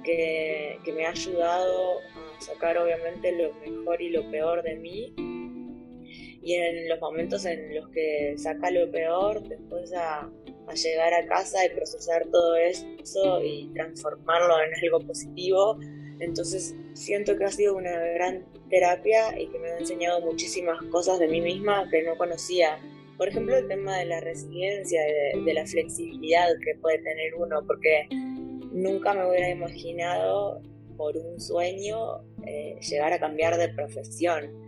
que, 0.04 0.80
que 0.84 0.94
me 0.94 1.06
ha 1.06 1.10
ayudado 1.10 2.00
a 2.00 2.42
sacar 2.42 2.78
obviamente 2.78 3.32
lo 3.32 3.54
mejor 3.56 4.02
y 4.02 4.10
lo 4.10 4.30
peor 4.30 4.62
de 4.62 4.76
mí 4.76 5.14
y 6.46 6.54
en 6.54 6.88
los 6.88 7.02
momentos 7.02 7.44
en 7.46 7.74
los 7.74 7.90
que 7.90 8.36
saca 8.38 8.70
lo 8.70 8.90
peor, 8.92 9.42
después 9.48 9.92
a, 9.94 10.30
llegar 10.76 11.14
a 11.14 11.26
casa 11.26 11.66
y 11.66 11.70
procesar 11.76 12.28
todo 12.32 12.56
eso 12.56 13.44
y 13.44 13.72
transformarlo 13.74 14.56
en 14.62 14.72
algo 14.84 15.00
positivo. 15.08 15.80
Entonces 16.20 16.76
siento 16.94 17.38
que 17.38 17.46
ha 17.46 17.52
sido 17.52 17.76
una 17.76 17.92
gran 17.92 18.46
terapia 18.70 19.40
y 19.40 19.48
que 19.48 19.60
me 19.60 19.70
ha 19.70 19.78
enseñado 19.80 20.22
muchísimas 20.22 20.82
cosas 20.92 21.20
de 21.20 21.28
mí 21.28 21.42
misma 21.42 21.90
que 21.90 22.04
no 22.04 22.18
conocía. 22.18 22.80
Por 23.18 23.30
ejemplo, 23.30 23.58
el 23.58 23.68
tema 23.68 23.98
de 23.98 24.06
la 24.06 24.20
resiliencia, 24.20 25.02
de, 25.02 25.54
la 25.54 25.66
flexibilidad 25.66 26.48
que 26.64 26.76
puede 26.80 27.00
tener 27.00 27.36
uno, 27.36 27.64
porque 27.66 28.08
nunca 28.72 29.14
me 29.14 29.30
hubiera 29.30 29.50
imaginado 29.50 30.62
por 30.98 31.16
un 31.18 31.40
sueño 31.40 32.24
eh, 32.46 32.78
llegar 32.82 33.14
a 33.14 33.20
cambiar 33.20 33.58
de 33.58 33.70
profesión 33.70 34.66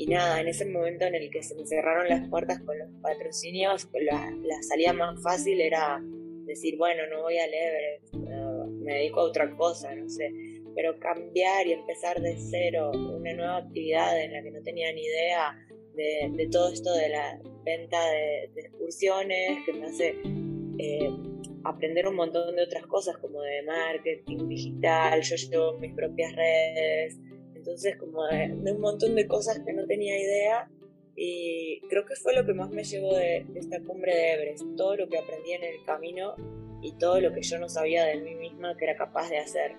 y 0.00 0.06
nada, 0.06 0.40
en 0.40 0.48
ese 0.48 0.64
momento 0.64 1.04
en 1.04 1.14
el 1.14 1.30
que 1.30 1.42
se 1.42 1.54
me 1.54 1.66
cerraron 1.66 2.08
las 2.08 2.26
puertas 2.30 2.58
con 2.60 2.78
los 2.78 2.88
patrocinios, 3.02 3.86
la, 3.92 4.34
la 4.42 4.62
salida 4.62 4.94
más 4.94 5.22
fácil 5.22 5.60
era 5.60 6.00
decir, 6.46 6.78
bueno, 6.78 7.02
no 7.10 7.20
voy 7.20 7.36
a 7.36 7.46
leer, 7.46 8.00
me 8.80 8.94
dedico 8.94 9.20
a 9.20 9.24
otra 9.24 9.54
cosa, 9.54 9.94
no 9.94 10.08
sé. 10.08 10.32
Pero 10.80 10.98
cambiar 10.98 11.66
y 11.66 11.72
empezar 11.72 12.22
de 12.22 12.38
cero 12.38 12.90
una 12.94 13.34
nueva 13.34 13.58
actividad 13.58 14.18
en 14.18 14.32
la 14.32 14.42
que 14.42 14.50
no 14.50 14.62
tenía 14.62 14.90
ni 14.94 15.02
idea 15.02 15.54
de, 15.94 16.48
todo 16.50 16.72
esto 16.72 16.94
de 16.94 17.10
la 17.10 17.38
venta 17.64 18.02
de, 18.10 18.44
excursiones, 18.56 19.58
que 19.66 19.74
me 19.74 19.86
hace 19.86 20.16
eh, 20.78 21.10
aprender 21.64 22.08
un 22.08 22.16
montón 22.16 22.56
de 22.56 22.62
otras 22.62 22.86
cosas 22.86 23.18
como 23.18 23.42
de 23.42 23.62
marketing 23.64 24.48
digital, 24.48 25.20
yo 25.20 25.36
llevo 25.36 25.78
mis 25.78 25.92
propias 25.92 26.34
redes, 26.34 27.18
entonces, 27.60 27.96
como 27.98 28.26
de, 28.26 28.72
un 28.72 28.80
montón 28.80 29.14
de 29.14 29.26
cosas 29.26 29.60
que 29.64 29.74
no 29.74 29.86
tenía 29.86 30.18
idea. 30.18 30.70
Y 31.14 31.80
creo 31.90 32.06
que 32.06 32.16
fue 32.16 32.34
lo 32.34 32.46
que 32.46 32.54
más 32.54 32.70
me 32.70 32.84
llevó 32.84 33.14
de, 33.14 33.44
esta 33.54 33.82
cumbre 33.82 34.14
de 34.14 34.32
Everest. 34.32 34.64
Todo 34.76 34.96
lo 34.96 35.08
que 35.08 35.18
aprendí 35.18 35.52
en 35.52 35.64
el 35.64 35.84
camino 35.84 36.34
y 36.80 36.92
todo 36.96 37.20
lo 37.20 37.34
que 37.34 37.42
yo 37.42 37.58
no 37.58 37.68
sabía 37.68 38.06
de 38.06 38.16
mí 38.16 38.34
misma 38.34 38.74
que 38.78 38.84
era 38.86 38.96
capaz 38.96 39.28
de 39.28 39.38
hacer. 39.38 39.72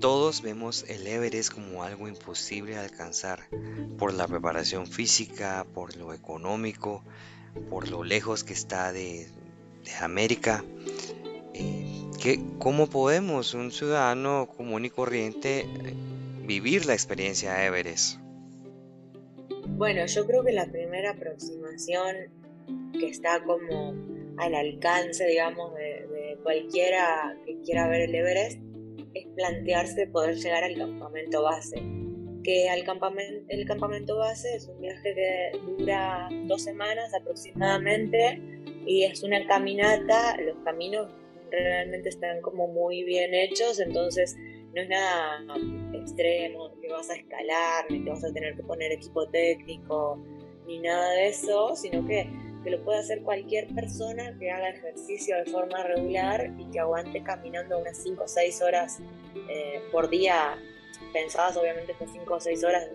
Todos 0.00 0.42
vemos 0.42 0.84
el 0.88 1.06
Everest 1.06 1.52
como 1.52 1.82
algo 1.82 2.06
imposible 2.06 2.72
de 2.72 2.78
alcanzar 2.78 3.40
por 3.98 4.14
la 4.14 4.28
preparación 4.28 4.86
física, 4.86 5.66
por 5.74 5.96
lo 5.96 6.14
económico, 6.14 7.02
por 7.68 7.88
lo 7.88 8.04
lejos 8.04 8.44
que 8.44 8.52
está 8.52 8.92
de, 8.92 9.26
América. 10.00 10.64
Eh, 11.54 12.38
¿Cómo 12.58 12.88
podemos 12.88 13.54
un 13.54 13.72
ciudadano 13.72 14.48
común 14.56 14.84
y 14.84 14.90
corriente 14.90 15.66
vivir 16.44 16.86
la 16.86 16.92
experiencia 16.92 17.64
Everest? 17.64 18.18
Bueno, 19.66 20.06
yo 20.06 20.26
creo 20.26 20.44
que 20.44 20.52
la 20.52 20.66
primera 20.66 21.10
aproximación 21.10 22.16
que 22.92 23.08
está 23.08 23.42
como 23.42 23.94
al 24.36 24.54
alcance, 24.54 25.26
digamos, 25.26 25.74
de, 25.74 26.38
cualquiera 26.42 27.36
que 27.44 27.58
quiera 27.62 27.88
ver 27.88 28.02
el 28.02 28.14
Everest 28.14 28.67
es 29.14 29.26
plantearse 29.34 30.06
poder 30.06 30.36
llegar 30.36 30.64
al 30.64 30.76
campamento 30.76 31.42
base. 31.42 31.82
Que 32.44 32.68
al 32.68 32.84
campamento, 32.84 33.44
el 33.48 33.66
campamento 33.66 34.16
base 34.16 34.54
es 34.54 34.68
un 34.68 34.80
viaje 34.80 35.14
que 35.14 35.58
dura 35.66 36.28
dos 36.46 36.62
semanas 36.62 37.12
aproximadamente 37.14 38.40
y 38.86 39.04
es 39.04 39.22
una 39.22 39.46
caminata, 39.46 40.36
los 40.40 40.56
caminos 40.64 41.08
realmente 41.50 42.08
están 42.08 42.40
como 42.40 42.68
muy 42.68 43.04
bien 43.04 43.34
hechos, 43.34 43.80
entonces 43.80 44.36
no 44.74 44.82
es 44.82 44.88
nada 44.88 45.44
extremo, 45.92 46.72
que 46.80 46.88
vas 46.88 47.10
a 47.10 47.14
escalar, 47.16 47.84
ni 47.90 48.04
te 48.04 48.10
vas 48.10 48.24
a 48.24 48.32
tener 48.32 48.54
que 48.56 48.62
poner 48.62 48.92
equipo 48.92 49.28
técnico, 49.28 50.18
ni 50.66 50.78
nada 50.78 51.10
de 51.12 51.28
eso, 51.28 51.74
sino 51.74 52.06
que, 52.06 52.28
que 52.62 52.70
lo 52.70 52.82
puede 52.82 52.98
hacer 52.98 53.22
cualquier 53.22 53.68
persona 53.68 54.36
que 54.38 54.50
haga 54.50 54.70
ejercicio 54.70 55.36
de 55.36 55.50
forma 55.50 55.82
regular 55.82 56.52
y 56.58 56.70
que 56.70 56.80
aguante 56.80 57.22
caminando 57.22 57.78
unas 57.78 57.96
5 57.98 58.24
o 58.24 58.28
6 58.28 58.62
horas 58.62 58.98
eh, 59.48 59.80
por 59.92 60.08
día, 60.08 60.56
pensadas 61.12 61.56
obviamente 61.56 61.92
estas 61.92 62.10
5 62.12 62.34
o 62.34 62.40
6 62.40 62.64
horas 62.64 62.88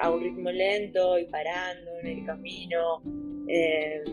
a 0.00 0.10
un 0.10 0.20
ritmo 0.20 0.50
lento 0.50 1.18
y 1.18 1.24
parando 1.26 1.90
en 2.02 2.06
el 2.06 2.26
camino. 2.26 3.02
Eh, 3.48 4.04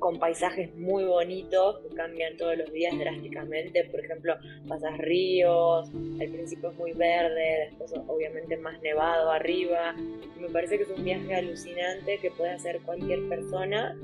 con 0.00 0.18
paisajes 0.18 0.74
muy 0.74 1.04
bonitos 1.04 1.78
que 1.80 1.94
cambian 1.94 2.36
todos 2.36 2.56
los 2.56 2.72
días 2.72 2.98
drásticamente. 2.98 3.84
Por 3.84 4.04
ejemplo, 4.04 4.34
pasas 4.66 4.98
ríos, 4.98 5.88
al 6.20 6.28
principio 6.28 6.70
es 6.70 6.78
muy 6.78 6.92
verde, 6.92 7.68
después 7.68 7.92
obviamente 8.08 8.56
más 8.56 8.80
nevado 8.82 9.30
arriba. 9.30 9.94
Me 10.40 10.48
parece 10.48 10.78
que 10.78 10.84
es 10.84 10.90
un 10.90 11.04
viaje 11.04 11.34
alucinante 11.34 12.18
que 12.18 12.30
puede 12.32 12.50
hacer 12.50 12.80
cualquier 12.80 13.28
persona. 13.28 13.96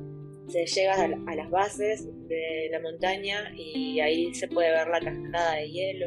Se 0.48 0.64
llega 0.64 0.94
a, 0.94 1.34
las 1.34 1.50
bases 1.50 2.06
de 2.28 2.68
la 2.70 2.78
montaña 2.78 3.52
y 3.56 3.98
ahí 3.98 4.32
se 4.34 4.46
puede 4.46 4.70
ver 4.70 4.86
la 4.86 5.00
cascada 5.00 5.56
de 5.56 5.68
hielo 5.68 6.06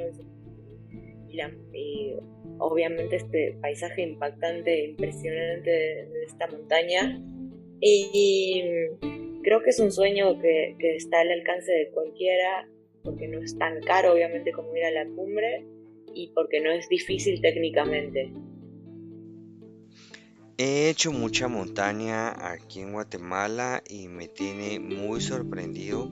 y, 1.74 2.16
obviamente 2.58 3.18
este 3.18 3.58
paisaje 3.62 4.02
impactante, 4.02 4.86
impresionante 4.86 5.70
de, 5.70 6.24
esta 6.26 6.48
montaña. 6.48 7.22
y 7.82 8.64
Creo 9.44 9.62
que 9.62 9.70
es 9.70 9.80
un 9.80 9.92
sueño 9.92 10.40
que, 10.40 10.76
está 10.80 11.22
al 11.22 11.32
alcance 11.32 11.72
de 11.72 11.90
cualquiera, 11.92 12.68
porque 13.04 13.28
no 13.28 13.42
es 13.42 13.58
tan 13.58 13.82
caro 13.82 14.14
obviamente 14.14 14.52
como 14.52 14.76
ir 14.76 14.84
a 14.84 14.92
la 14.92 15.06
cumbre 15.06 15.66
y 16.14 16.32
porque 16.34 16.60
no 16.60 16.72
es 16.72 16.90
difícil 16.90 17.42
técnicamente. 17.42 18.34
He 20.58 20.90
hecho 20.90 21.14
mucha 21.14 21.48
montaña 21.48 22.52
aquí 22.52 22.82
en 22.82 22.92
Guatemala 22.92 23.82
y 23.88 24.10
me 24.10 24.28
tiene 24.28 24.80
muy 24.80 25.22
sorprendido 25.22 26.12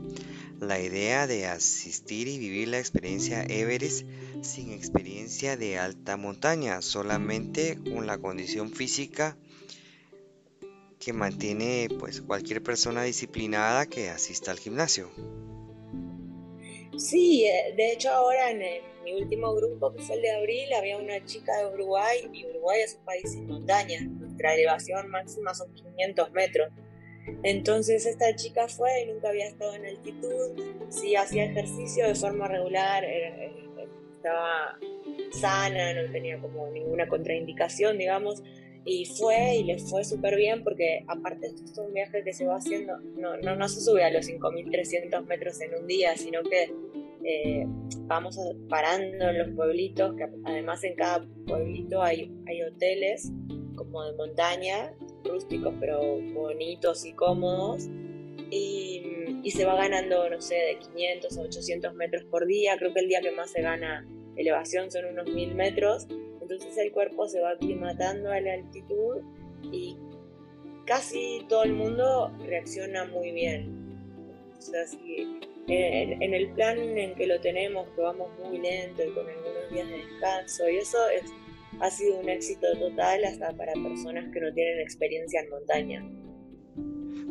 la 0.61 0.79
idea 0.79 1.27
de 1.27 1.47
asistir 1.47 2.29
y 2.29 2.39
vivir 2.39 2.69
la 2.69 2.79
experiencia 2.79 3.43
Everest 3.43 4.07
sin 4.41 4.71
experiencia 4.71 5.57
de 5.57 5.77
alta 5.77 6.15
montaña, 6.15 6.81
solamente 6.81 7.77
con 7.93 8.07
la 8.07 8.19
condición 8.19 8.71
física 8.71 9.37
que 11.07 11.13
mantiene 11.13 11.87
pues 11.99 12.19
cualquier 12.19 12.61
persona 12.61 13.01
disciplinada 13.03 13.85
que 13.85 14.09
asista 14.09 14.51
al 14.51 14.59
gimnasio. 14.59 15.09
Sí, 16.97 17.45
eh, 17.45 17.73
de 17.77 17.93
hecho 17.93 18.09
ahora 18.09 18.51
en, 18.51 18.59
mi 19.05 19.13
último 19.13 19.55
grupo, 19.55 19.93
que 19.93 20.01
fue 20.01 20.17
el 20.17 20.21
de 20.21 20.31
abril, 20.31 20.73
había 20.73 20.97
una 20.97 21.23
chica 21.23 21.55
de 21.59 21.73
Uruguay 21.73 22.29
y 22.33 22.45
Uruguay 22.45 22.81
es 22.81 22.95
un 22.95 23.05
país 23.05 23.31
sin 23.31 23.47
montañas, 23.47 24.03
nuestra 24.03 24.53
elevación 24.53 25.09
máxima 25.09 25.53
son 25.53 25.73
500 25.73 26.31
metros. 26.33 26.73
Entonces 27.43 28.05
esta 28.05 28.35
chica 28.35 28.67
fue 28.67 29.03
y 29.03 29.05
nunca 29.05 29.29
había 29.29 29.47
estado 29.47 29.75
en 29.75 29.85
altitud, 29.85 30.61
sí 30.89 31.15
hacía 31.15 31.45
ejercicio 31.45 32.05
de 32.05 32.15
forma 32.15 32.49
regular, 32.49 33.05
estaba 34.13 34.77
sana, 35.31 35.93
no 35.93 36.11
tenía 36.11 36.37
como 36.41 36.67
ninguna 36.67 37.07
contraindicación, 37.07 37.97
digamos, 37.97 38.43
y 38.87 39.05
fue 39.05 39.57
y 39.57 39.63
le 39.65 39.77
fue 39.79 40.05
súper 40.05 40.37
bien 40.37 40.63
porque 40.63 41.03
aparte 41.07 41.47
esto 41.47 41.63
es 41.65 41.77
un 41.77 41.93
viaje 41.93 42.23
que 42.23 42.31
se 42.31 42.47
va 42.47 42.55
haciendo, 42.55 42.97
no, 43.17 43.35
no, 43.37 43.55
no 43.57 43.67
se 43.67 43.81
sube 43.81 44.03
a 44.03 44.09
los 44.09 44.25
5.300 44.25 45.25
metros 45.25 45.59
en 45.59 45.75
un 45.75 45.87
día, 45.87 46.15
sino 46.15 46.41
que 46.43 46.73
eh, 47.25 47.65
vamos 48.05 48.39
parando 48.69 49.29
en 49.29 49.39
los 49.39 49.49
pueblitos, 49.49 50.15
que 50.15 50.27
además 50.45 50.81
en 50.85 50.95
cada 50.95 51.27
pueblito 51.45 52.01
hay, 52.01 52.31
hay 52.47 52.63
hoteles 52.63 53.29
como 53.75 54.05
de 54.05 54.13
montaña, 54.13 54.93
rústicos 55.25 55.73
pero 55.81 55.99
bonitos 56.33 57.05
y 57.05 57.11
cómodos. 57.11 57.89
Y, 58.49 59.03
y 59.43 59.51
se 59.51 59.65
va 59.65 59.75
ganando, 59.75 60.29
no 60.29 60.39
sé, 60.39 60.55
de 60.55 60.79
500 60.79 61.37
a 61.37 61.41
800 61.41 61.93
metros 61.95 62.23
por 62.23 62.47
día. 62.47 62.77
Creo 62.77 62.93
que 62.93 63.01
el 63.01 63.09
día 63.09 63.19
que 63.19 63.31
más 63.31 63.51
se 63.51 63.61
gana 63.61 64.07
elevación 64.37 64.89
son 64.89 65.03
unos 65.05 65.27
1000 65.29 65.55
metros 65.55 66.07
entonces 66.49 66.77
el 66.77 66.93
cuerpo 66.93 67.27
se 67.27 67.41
va 67.41 67.51
aclimatando 67.51 68.31
a 68.31 68.39
la 68.39 68.53
altitud 68.53 69.21
y 69.69 69.97
casi 70.85 71.45
todo 71.49 71.63
el 71.63 71.73
mundo 71.73 72.31
reacciona 72.45 73.03
muy 73.03 73.31
bien. 73.31 73.99
O 74.57 74.61
sea, 74.61 74.87
si 74.87 75.39
en, 75.67 76.33
el 76.33 76.49
plan 76.53 76.79
en 76.79 77.15
que 77.15 77.27
lo 77.27 77.41
tenemos, 77.41 77.85
que 77.95 78.01
vamos 78.01 78.29
muy 78.39 78.59
lento 78.59 79.03
y 79.03 79.11
con 79.11 79.27
algunos 79.27 79.69
días 79.71 79.89
de 79.89 79.97
descanso, 79.97 80.69
y 80.69 80.77
eso 80.77 80.97
es, 81.09 81.23
ha 81.81 81.91
sido 81.91 82.17
un 82.19 82.29
éxito 82.29 82.67
total 82.79 83.25
hasta 83.25 83.51
para 83.51 83.73
personas 83.73 84.31
que 84.33 84.39
no 84.39 84.53
tienen 84.53 84.79
experiencia 84.79 85.41
en 85.41 85.49
montaña. 85.49 86.09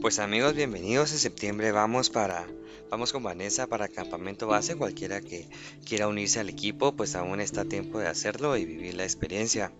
Pues 0.00 0.19
amigos, 0.19 0.55
bienvenidos. 0.55 1.12
En 1.12 1.19
septiembre 1.19 1.73
vamos 1.73 2.11
para 2.11 2.47
vamos 2.91 3.12
con 3.12 3.23
Vanessa 3.23 3.67
para 3.67 3.88
campamento 3.88 4.47
base. 4.47 4.76
Cualquiera 4.76 5.23
que 5.23 5.47
quiera 5.87 6.07
unirse 6.07 6.38
al 6.38 6.50
equipo, 6.50 6.93
pues 6.93 7.17
aún 7.17 7.41
está 7.41 7.62
a 7.62 7.65
tiempo 7.65 7.99
de 7.99 8.07
hacerlo 8.07 8.57
y 8.59 8.67
vivir 8.67 8.95
la 8.95 9.05
experiencia. 9.05 9.73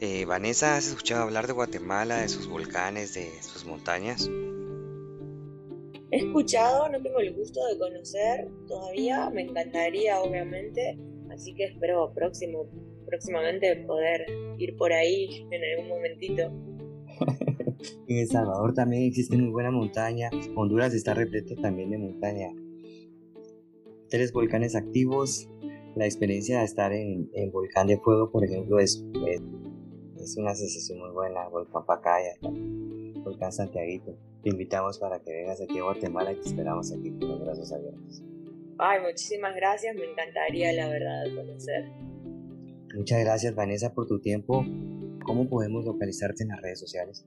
Eh, 0.00 0.26
Vanessa, 0.26 0.76
¿has 0.76 0.88
escuchado 0.88 1.22
hablar 1.22 1.46
de 1.46 1.54
Guatemala, 1.54 2.18
de 2.18 2.28
sus 2.28 2.48
volcanes, 2.48 3.14
de 3.14 3.30
sus 3.42 3.64
montañas? 3.64 4.30
He 6.10 6.18
escuchado, 6.18 6.88
no 6.90 7.02
tengo 7.02 7.18
el 7.20 7.32
gusto 7.34 7.64
de 7.66 7.78
conocer 7.78 8.48
todavía. 8.68 9.30
Me 9.30 9.42
encantaría, 9.42 10.20
obviamente. 10.20 10.98
Así 11.32 11.54
que 11.54 11.64
espero 11.64 12.12
próximo, 12.14 12.68
próximamente 13.06 13.74
poder 13.86 14.26
ir 14.58 14.76
por 14.76 14.92
ahí 14.92 15.46
en 15.50 15.64
algún 15.64 15.88
momentito. 15.88 16.52
En 18.08 18.18
El 18.18 18.28
Salvador 18.28 18.74
también 18.74 19.04
existe 19.04 19.36
muy 19.36 19.50
buena 19.50 19.70
montaña. 19.70 20.30
Honduras 20.54 20.94
está 20.94 21.14
repleto 21.14 21.54
también 21.56 21.90
de 21.90 21.98
montaña. 21.98 22.52
Tres 24.08 24.32
volcanes 24.32 24.76
activos. 24.76 25.48
La 25.94 26.04
experiencia 26.04 26.58
de 26.58 26.64
estar 26.66 26.92
en 26.92 27.30
el 27.34 27.50
volcán 27.50 27.86
de 27.86 27.98
fuego, 27.98 28.30
por 28.30 28.44
ejemplo, 28.44 28.78
es, 28.78 29.04
es, 29.26 30.36
una 30.36 30.54
sensación 30.54 30.98
muy 30.98 31.10
buena. 31.10 31.48
Volcán 31.48 31.86
Pacaya, 31.86 32.36
Volcán 33.24 33.52
Santiaguito. 33.52 34.14
Te 34.42 34.50
invitamos 34.50 34.98
para 34.98 35.18
que 35.20 35.32
vengas 35.32 35.60
aquí 35.60 35.78
a 35.78 35.84
Guatemala 35.84 36.32
y 36.32 36.36
te 36.36 36.48
esperamos 36.48 36.92
aquí 36.92 37.10
con 37.18 37.28
los 37.28 37.40
brazos 37.40 37.72
abiertos. 37.72 38.22
Ay, 38.78 39.00
muchísimas 39.00 39.56
gracias. 39.56 39.96
Me 39.96 40.04
encantaría, 40.04 40.72
la 40.72 40.88
verdad, 40.88 41.24
conocer. 41.34 41.86
Muchas 42.94 43.20
gracias, 43.20 43.54
Vanessa, 43.54 43.94
por 43.94 44.06
tu 44.06 44.20
tiempo. 44.20 44.64
¿Cómo 45.24 45.48
podemos 45.48 45.84
localizarte 45.84 46.44
en 46.44 46.50
las 46.50 46.60
redes 46.62 46.78
sociales? 46.78 47.26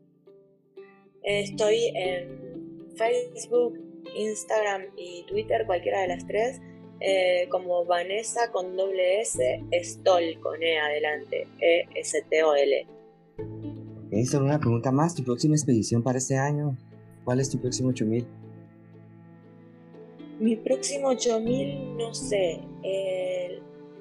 Estoy 1.30 1.92
en 1.94 2.90
Facebook, 2.96 3.78
Instagram 4.18 4.82
y 4.98 5.24
Twitter, 5.28 5.64
cualquiera 5.68 6.02
de 6.02 6.08
las 6.08 6.26
tres, 6.26 6.60
eh, 7.02 7.48
como 7.52 7.86
Vanessa 7.86 8.52
con 8.52 8.76
doble 8.76 9.22
S, 9.22 9.64
Stol 9.84 10.40
con 10.42 10.64
E 10.64 10.80
adelante, 10.80 11.48
E-S-T-O-L. 11.62 12.88
Okay, 14.08 14.26
solo 14.26 14.46
una 14.46 14.60
pregunta 14.60 14.92
más, 14.92 15.14
¿tu 15.14 15.24
próxima 15.24 15.54
expedición 15.54 16.02
para 16.02 16.18
este 16.18 16.36
año? 16.36 16.76
¿Cuál 17.26 17.42
es 17.42 17.52
tu 17.52 17.60
próximo 17.60 17.90
8000? 17.90 18.26
Mi 20.40 20.56
próximo 20.56 21.10
8000, 21.10 21.96
no 21.96 22.12
sé. 22.12 22.60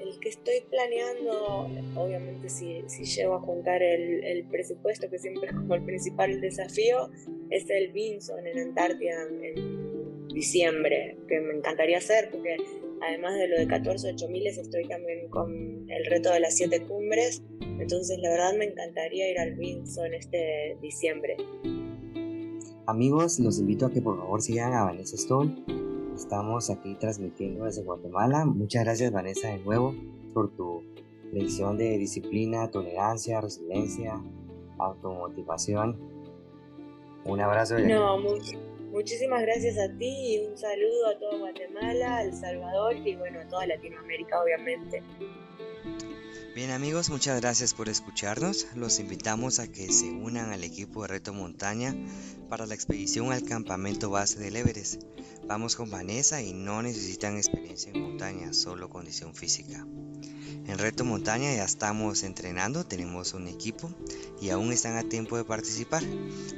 El, 0.09 0.21
que 0.21 0.29
estoy 0.29 0.63
planeando, 0.71 1.69
obviamente 1.97 2.49
si, 2.49 2.83
si 2.87 3.05
llego 3.05 3.35
a 3.35 3.41
juntar 3.41 3.83
el, 3.83 4.45
presupuesto, 4.51 5.09
que 5.11 5.19
siempre 5.19 5.49
es 5.49 5.55
como 5.55 5.75
el 5.75 5.85
principal 5.85 6.41
desafío, 6.41 7.11
es 7.51 7.69
el 7.71 7.93
Vinson 7.93 8.47
en 8.47 8.59
Antártida 8.59 9.23
en 9.45 10.27
diciembre, 10.29 11.17
que 11.29 11.41
me 11.41 11.55
encantaría 11.55 11.99
hacer, 11.99 12.31
porque 12.31 12.57
además 13.07 13.35
de 13.39 13.49
lo 13.49 13.59
de 13.59 13.67
14 13.67 14.13
8000 14.15 14.47
estoy 14.47 14.89
también 14.89 15.29
con 15.29 15.91
el 15.91 16.05
reto 16.07 16.33
de 16.33 16.41
las 16.41 16.57
7 16.57 16.83
cumbres, 16.87 17.43
entonces 17.79 18.19
la 18.19 18.31
verdad 18.31 18.55
me 18.57 18.67
encantaría 18.67 19.31
ir 19.31 19.39
al 19.39 19.55
Vinson 19.55 20.15
este 20.15 20.77
diciembre. 20.83 21.37
Amigos, 22.87 23.39
los 23.39 23.59
invito 23.59 23.87
a 23.87 23.93
que 23.93 24.01
por 24.01 24.17
favor 24.17 24.41
sigan 24.41 24.73
a 24.73 24.85
Vanessa 24.85 25.17
Stone 25.17 25.88
Estamos 26.19 26.69
aquí 26.69 26.97
transmitiendo 26.97 27.65
desde 27.65 27.85
Guatemala. 27.85 28.45
Muchas 28.45 28.83
gracias 28.83 29.13
Vanessa 29.13 29.51
de 29.51 29.59
nuevo 29.59 29.95
por 30.35 30.51
tu 30.51 30.83
lección 31.33 31.79
de 31.79 31.97
disciplina, 31.97 32.73
tolerancia, 32.73 33.41
resiliencia, 33.41 34.21
automotivación. 34.79 35.97
Un 37.25 37.41
abrazo. 37.41 37.79
No, 37.79 38.19
muchísimas 38.91 39.43
gracias 39.43 39.79
a 39.79 39.97
ti 39.97 40.35
y 40.35 40.45
un 40.45 40.59
saludo 40.59 41.07
a 41.07 41.19
todo 41.21 41.39
Guatemala, 41.39 42.25
El 42.25 42.35
Salvador 42.35 42.97
y 42.97 43.15
bueno, 43.15 43.39
a 43.39 43.47
toda 43.47 43.69
Latinoamérica 43.69 44.43
obviamente. 44.43 45.05
Bien 46.59 46.73
amigos, 46.73 47.09
muchas 47.09 47.41
gracias 47.41 47.73
por 47.73 47.89
escucharnos. 47.89 48.67
Los 48.75 48.99
invitamos 48.99 49.61
a 49.61 49.69
que 49.69 49.93
se 49.93 50.11
unan 50.11 50.51
al 50.51 50.65
equipo 50.65 51.03
de 51.03 51.07
Reto 51.07 51.33
Montaña 51.33 51.95
para 52.49 52.67
la 52.67 52.75
expedición 52.75 53.33
al 53.33 53.45
campamento 53.45 54.11
base 54.11 54.41
del 54.41 54.57
Everest. 54.57 55.05
Vamos 55.47 55.77
con 55.77 55.89
Vanessa 55.89 56.43
y 56.43 56.55
no 56.55 56.83
necesitan 56.83 57.37
experiencia 57.37 57.93
en 57.93 58.03
montaña, 58.03 58.53
solo 58.53 58.89
condición 58.89 59.37
física. 59.37 59.87
En 60.69 60.77
Reto 60.77 61.03
Montaña 61.03 61.55
ya 61.55 61.65
estamos 61.65 62.23
entrenando, 62.25 62.85
tenemos 62.85 63.33
un 63.33 63.49
equipo 63.49 63.91
y 64.39 64.51
aún 64.51 64.71
están 64.71 64.99
a 64.99 65.09
tiempo 65.09 65.39
de 65.39 65.45
participar. 65.47 66.03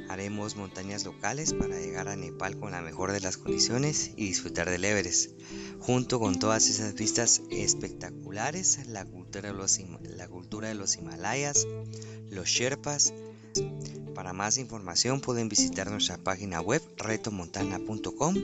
Haremos 0.09 0.57
montañas 0.57 1.05
locales 1.05 1.53
para 1.53 1.79
llegar 1.79 2.09
a 2.09 2.17
Nepal 2.17 2.59
con 2.59 2.71
la 2.71 2.81
mejor 2.81 3.13
de 3.13 3.21
las 3.21 3.37
condiciones 3.37 4.11
y 4.17 4.25
disfrutar 4.25 4.69
del 4.69 4.83
Everest. 4.83 5.31
Junto 5.79 6.19
con 6.19 6.39
todas 6.39 6.67
esas 6.67 6.93
vistas 6.93 7.41
espectaculares, 7.51 8.85
la 8.85 9.05
cultura 9.05 9.53
de 9.53 9.57
los, 9.57 9.79
la 10.03 10.27
cultura 10.27 10.67
de 10.67 10.75
los 10.75 10.97
Himalayas, 10.97 11.65
los 12.29 12.49
Sherpas. 12.49 13.13
Para 14.13 14.33
más 14.33 14.57
información 14.57 15.21
pueden 15.21 15.47
visitar 15.47 15.89
nuestra 15.89 16.17
página 16.17 16.59
web 16.59 16.81
retomontana.com 16.97 18.35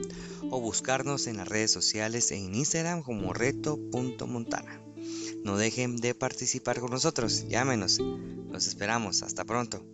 o 0.50 0.60
buscarnos 0.62 1.26
en 1.26 1.36
las 1.36 1.46
redes 1.46 1.70
sociales 1.70 2.32
en 2.32 2.54
Instagram 2.54 3.02
como 3.02 3.34
reto.montana. 3.34 4.87
No 5.44 5.56
dejen 5.56 5.96
de 5.96 6.14
participar 6.14 6.80
con 6.80 6.90
nosotros, 6.90 7.46
llámenos. 7.48 7.98
Los 8.50 8.66
esperamos. 8.66 9.22
Hasta 9.22 9.44
pronto. 9.44 9.84